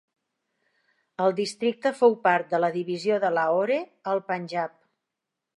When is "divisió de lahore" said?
2.79-3.79